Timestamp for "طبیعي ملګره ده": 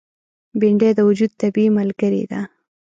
1.41-2.39